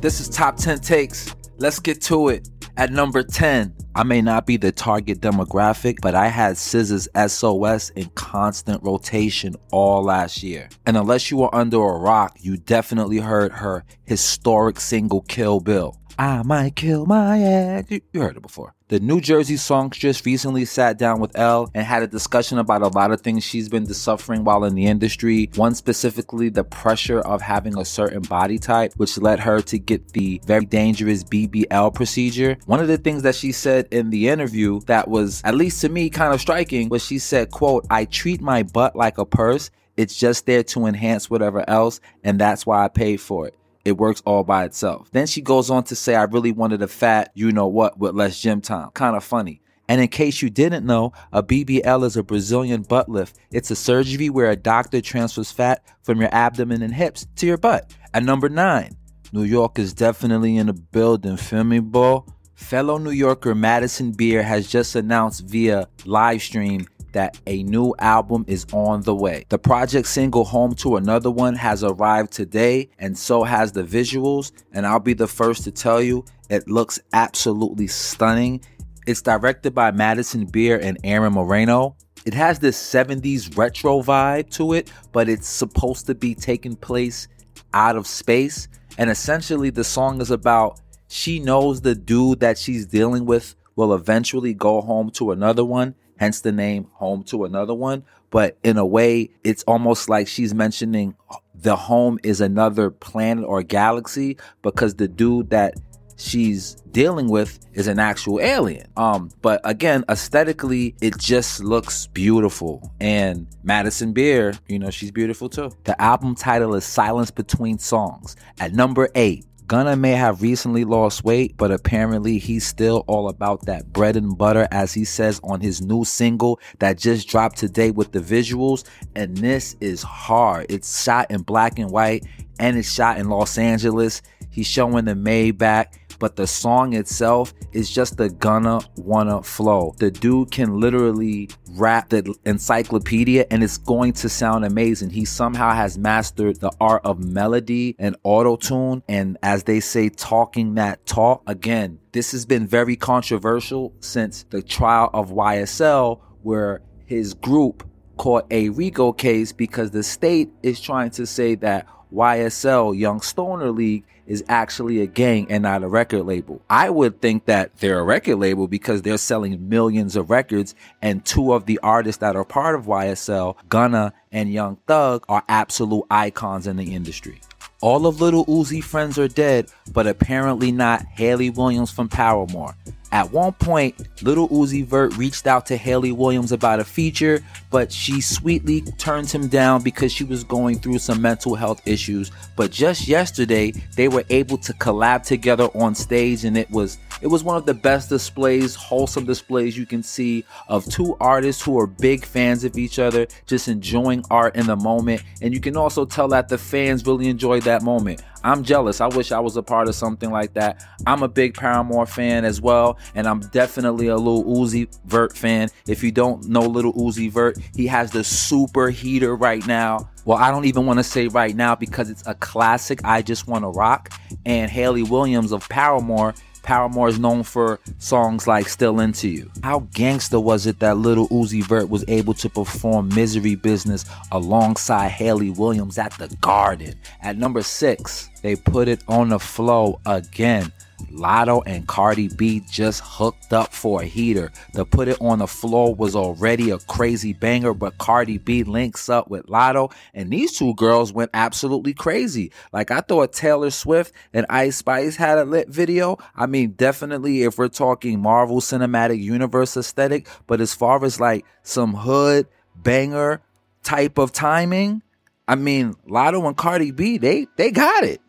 [0.00, 1.34] This is top 10 takes.
[1.58, 2.48] Let's get to it.
[2.78, 7.90] At number 10, I may not be the target demographic, but I had SZA's SOS
[7.90, 10.70] in constant rotation all last year.
[10.86, 16.00] And unless you were under a rock, you definitely heard her historic single Kill Bill.
[16.20, 17.90] I might kill my ex.
[17.90, 18.74] You, you heard it before.
[18.88, 22.88] The New Jersey songstress recently sat down with Elle and had a discussion about a
[22.88, 25.48] lot of things she's been suffering while in the industry.
[25.54, 30.12] One specifically, the pressure of having a certain body type, which led her to get
[30.12, 32.58] the very dangerous BBL procedure.
[32.66, 35.88] One of the things that she said in the interview that was, at least to
[35.88, 39.70] me, kind of striking was she said, quote, I treat my butt like a purse.
[39.96, 43.96] It's just there to enhance whatever else, and that's why I paid for it it
[43.96, 45.10] works all by itself.
[45.12, 48.14] Then she goes on to say, I really wanted a fat, you know what, with
[48.14, 48.90] less gym time.
[48.90, 49.62] Kind of funny.
[49.88, 53.38] And in case you didn't know, a BBL is a Brazilian butt lift.
[53.50, 57.58] It's a surgery where a doctor transfers fat from your abdomen and hips to your
[57.58, 57.92] butt.
[58.14, 58.96] At number nine,
[59.32, 62.24] New York is definitely in the building, feel me, bro?
[62.54, 68.44] Fellow New Yorker Madison Beer has just announced via live stream that a new album
[68.46, 69.44] is on the way.
[69.48, 74.52] The project single Home to Another One has arrived today, and so has the visuals.
[74.72, 78.62] And I'll be the first to tell you, it looks absolutely stunning.
[79.06, 81.96] It's directed by Madison Beer and Aaron Moreno.
[82.26, 87.28] It has this 70s retro vibe to it, but it's supposed to be taking place
[87.72, 88.68] out of space.
[88.98, 93.94] And essentially, the song is about she knows the dude that she's dealing with will
[93.94, 98.04] eventually go home to another one hence the name Home to Another One.
[98.28, 101.16] But in a way, it's almost like she's mentioning
[101.54, 105.74] the home is another planet or galaxy because the dude that
[106.16, 108.86] she's dealing with is an actual alien.
[108.96, 112.92] Um, but again, aesthetically, it just looks beautiful.
[113.00, 115.72] And Madison Beer, you know, she's beautiful too.
[115.84, 118.36] The album title is Silence Between Songs.
[118.60, 123.66] At number eight, Gunna may have recently lost weight, but apparently he's still all about
[123.66, 127.92] that bread and butter, as he says on his new single that just dropped today
[127.92, 128.82] with the visuals.
[129.14, 130.66] And this is hard.
[130.68, 132.26] It's shot in black and white
[132.58, 134.22] and it's shot in Los Angeles.
[134.50, 135.86] He's showing the Maybach
[136.20, 139.94] but the song itself is just the Gunna wanna flow.
[139.98, 145.10] The dude can literally rap the encyclopedia and it's going to sound amazing.
[145.10, 150.10] He somehow has mastered the art of melody and auto tune, and as they say,
[150.10, 151.42] talking that talk.
[151.46, 158.46] Again, this has been very controversial since the trial of YSL, where his group caught
[158.50, 164.04] a RICO case because the state is trying to say that YSL, Young Stoner League,
[164.26, 166.62] is actually a gang and not a record label.
[166.70, 171.24] I would think that they're a record label because they're selling millions of records, and
[171.24, 176.04] two of the artists that are part of YSL, Gunna and Young Thug, are absolute
[176.10, 177.40] icons in the industry.
[177.80, 182.76] All of Little Uzi friends are dead, but apparently not Hayley Williams from Paramore.
[183.12, 187.90] At one point, Little Uzi Vert reached out to Hayley Williams about a feature, but
[187.90, 192.30] she sweetly turned him down because she was going through some mental health issues.
[192.54, 197.26] But just yesterday, they were able to collab together on stage and it was it
[197.26, 201.78] was one of the best displays, wholesome displays you can see of two artists who
[201.78, 205.22] are big fans of each other, just enjoying art in the moment.
[205.42, 208.22] And you can also tell that the fans really enjoyed that moment.
[208.42, 209.00] I'm jealous.
[209.00, 210.84] I wish I was a part of something like that.
[211.06, 215.68] I'm a big Paramore fan as well, and I'm definitely a little Uzi Vert fan.
[215.86, 220.08] If you don't know little Uzi Vert, he has the super heater right now.
[220.24, 223.00] Well, I don't even want to say right now because it's a classic.
[223.04, 224.10] I just want to rock.
[224.46, 229.50] And Hayley Williams of Paramore Paramore is known for songs like Still Into You.
[229.62, 235.08] How gangster was it that Little Uzi Vert was able to perform Misery Business alongside
[235.10, 236.94] Hayley Williams at the Garden?
[237.22, 240.72] At number six, they put it on the flow again.
[241.10, 244.52] Latto and Cardi B just hooked up for a heater.
[244.74, 249.08] The Put It On the Floor was already a crazy banger, but Cardi B links
[249.08, 252.52] up with Latto, and these two girls went absolutely crazy.
[252.72, 256.18] Like I thought Taylor Swift and Ice Spice had a lit video.
[256.34, 261.44] I mean, definitely if we're talking Marvel Cinematic Universe aesthetic, but as far as like
[261.62, 263.42] some hood banger
[263.82, 265.02] type of timing,
[265.48, 268.20] I mean, Latto and Cardi B, they they got it.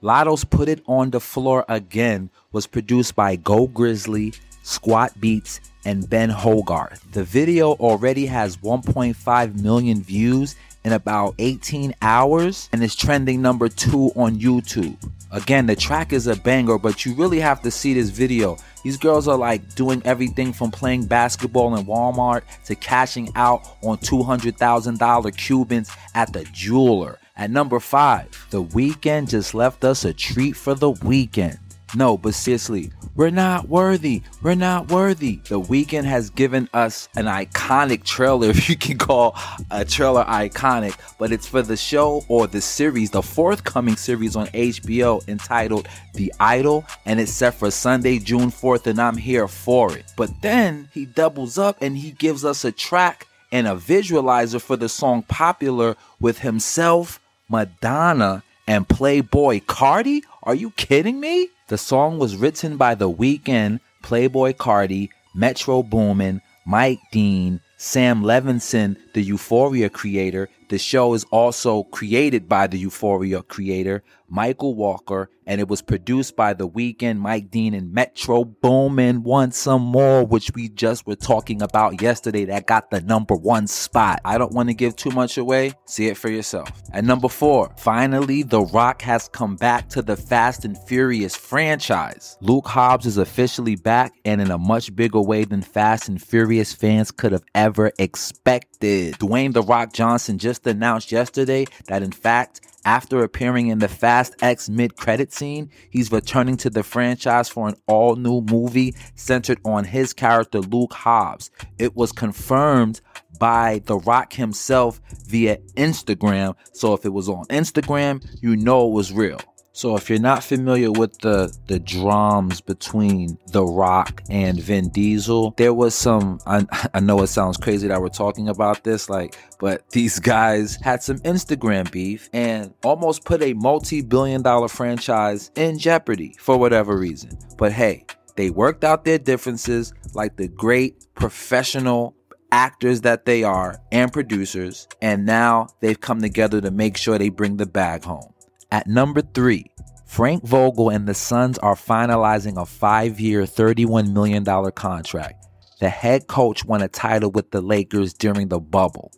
[0.00, 6.08] Latto's Put It On the Floor Again was produced by Go Grizzly, Squat Beats, and
[6.08, 7.02] Ben Hogarth.
[7.10, 10.54] The video already has 1.5 million views
[10.84, 14.96] in about 18 hours and is trending number two on YouTube.
[15.32, 18.56] Again, the track is a banger, but you really have to see this video.
[18.84, 23.98] These girls are like doing everything from playing basketball in Walmart to cashing out on
[23.98, 30.56] $200,000 Cubans at the jeweler At number five, The Weeknd just left us a treat
[30.56, 31.58] for the weekend.
[31.94, 34.22] No, but seriously, we're not worthy.
[34.42, 35.36] We're not worthy.
[35.48, 39.36] The Weeknd has given us an iconic trailer, if you can call
[39.70, 44.48] a trailer iconic, but it's for the show or the series, the forthcoming series on
[44.48, 49.96] HBO entitled The Idol, and it's set for Sunday, June 4th, and I'm here for
[49.96, 50.12] it.
[50.16, 54.76] But then he doubles up and he gives us a track and a visualizer for
[54.76, 60.22] the song Popular with himself, Madonna, and Playboi Carti?
[60.42, 61.48] Are you kidding me?
[61.68, 68.96] The song was written by The Weeknd, Playboi Carti, Metro Boomin, Mike Dean, Sam Levinson,
[69.14, 70.48] the Euphoria creator.
[70.68, 76.36] The show is also created by the Euphoria creator, Michael Walker, and it was produced
[76.36, 79.22] by The Weeknd, Mike Dean, and Metro Boomin.
[79.22, 83.66] Want some more, which we just were talking about yesterday, that got the number one
[83.66, 84.20] spot.
[84.26, 85.72] I don't want to give too much away.
[85.86, 86.70] See it for yourself.
[86.92, 92.36] At number four, finally, The Rock has come back to the Fast and Furious franchise.
[92.42, 96.74] Luke Hobbs is officially back and in a much bigger way than Fast and Furious
[96.74, 99.14] fans could have ever expected.
[99.14, 104.34] Dwayne The Rock Johnson just announced yesterday that, in fact, after appearing in the Fast
[104.40, 109.58] X mid credit scene, he's returning to the franchise for an all new movie centered
[109.64, 111.50] on his character Luke Hobbs.
[111.78, 113.00] It was confirmed
[113.38, 116.54] by The Rock himself via Instagram.
[116.72, 119.40] So if it was on Instagram, you know it was real.
[119.72, 125.54] So if you're not familiar with the the drums between The Rock and Vin Diesel,
[125.56, 129.36] there was some I, I know it sounds crazy that we're talking about this like
[129.60, 135.78] but these guys had some Instagram beef and almost put a multi-billion dollar franchise in
[135.78, 137.38] jeopardy for whatever reason.
[137.56, 138.06] But hey,
[138.36, 142.14] they worked out their differences like the great professional
[142.52, 147.28] actors that they are and producers, and now they've come together to make sure they
[147.28, 148.32] bring the bag home.
[148.70, 149.66] At number three,
[150.04, 155.46] Frank Vogel and the Suns are finalizing a five year, $31 million contract.
[155.80, 159.12] The head coach won a title with the Lakers during the bubble.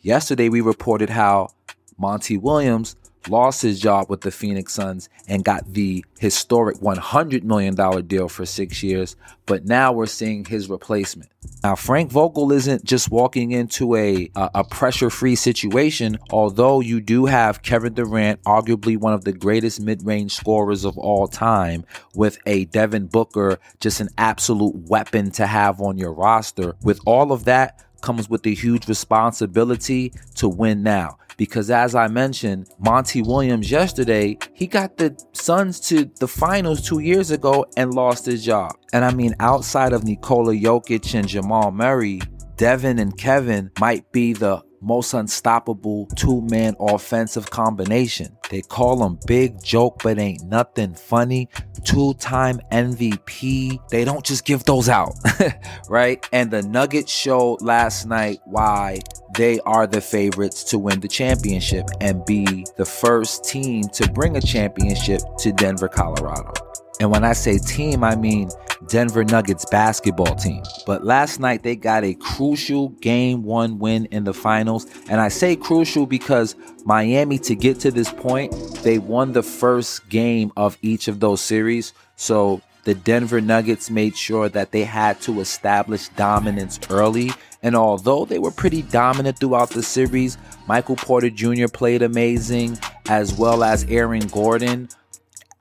[0.00, 1.50] Yesterday, we reported how
[1.98, 2.96] Monty Williams
[3.28, 7.74] lost his job with the Phoenix Suns and got the historic $100 million
[8.06, 11.30] deal for six years, but now we're seeing his replacement.
[11.62, 17.00] Now, Frank Vogel isn't just walking into a, a, a pressure free situation, although you
[17.00, 21.84] do have Kevin Durant, arguably one of the greatest mid range scorers of all time,
[22.14, 26.74] with a Devin Booker, just an absolute weapon to have on your roster.
[26.82, 32.06] With all of that, comes with a huge responsibility to win now because as I
[32.06, 37.94] mentioned, Monty Williams yesterday, he got the Suns to the finals two years ago and
[37.94, 38.72] lost his job.
[38.92, 42.20] And I mean, outside of Nikola Jokic and Jamal Murray,
[42.56, 48.36] Devin and Kevin might be the most unstoppable two man offensive combination.
[48.50, 51.48] They call them big joke, but ain't nothing funny.
[51.84, 53.88] Two time MVP.
[53.90, 55.14] They don't just give those out,
[55.88, 56.28] right?
[56.32, 59.00] And the Nuggets showed last night why
[59.36, 64.36] they are the favorites to win the championship and be the first team to bring
[64.36, 66.52] a championship to Denver, Colorado.
[67.00, 68.50] And when I say team, I mean
[68.88, 70.62] Denver Nuggets basketball team.
[70.86, 74.86] But last night they got a crucial game one win in the finals.
[75.08, 76.54] And I say crucial because
[76.84, 78.52] Miami, to get to this point,
[78.82, 81.94] they won the first game of each of those series.
[82.16, 87.30] So the Denver Nuggets made sure that they had to establish dominance early.
[87.62, 90.36] And although they were pretty dominant throughout the series,
[90.66, 91.68] Michael Porter Jr.
[91.68, 94.88] played amazing, as well as Aaron Gordon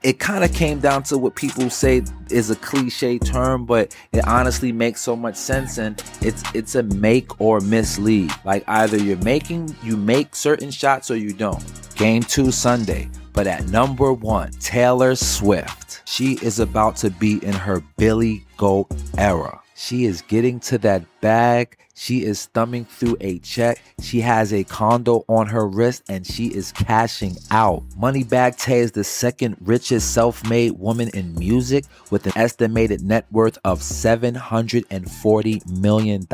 [0.02, 4.26] it kind of came down to what people say is a cliche term, but it
[4.26, 8.32] honestly makes so much sense and it's it's a make or miss league.
[8.46, 11.64] Like either you're making you make certain shots or you don't.
[11.96, 16.02] Game 2 Sunday, but at number 1, Taylor Swift.
[16.06, 18.88] She is about to be in her Billy Goat
[19.18, 19.60] era.
[19.82, 21.78] She is getting to that bag.
[21.96, 23.82] She is thumbing through a check.
[24.02, 27.88] She has a condo on her wrist and she is cashing out.
[27.98, 33.26] Moneybagg Tay is the second richest self made woman in music with an estimated net
[33.32, 36.28] worth of $740 million,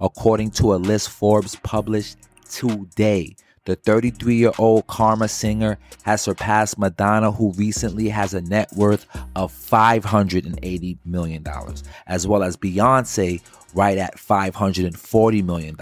[0.00, 2.16] according to a list Forbes published
[2.48, 3.36] today.
[3.66, 9.06] The 33 year old Karma singer has surpassed Madonna, who recently has a net worth
[9.36, 11.44] of $580 million,
[12.06, 13.42] as well as Beyonce,
[13.74, 15.76] right at $540 million.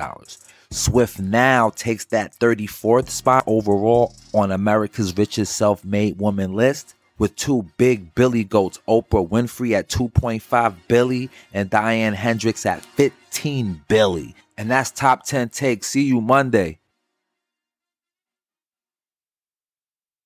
[0.70, 7.36] Swift now takes that 34th spot overall on America's richest self made woman list with
[7.36, 14.34] two big Billy goats, Oprah Winfrey at 2.5 Billy and Diane Hendricks at 15 Billy.
[14.56, 15.86] And that's top 10 takes.
[15.86, 16.80] See you Monday.